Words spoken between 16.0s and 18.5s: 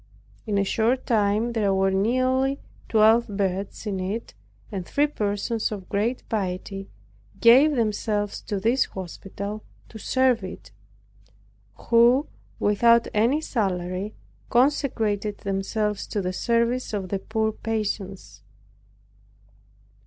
to the service of the poor patients.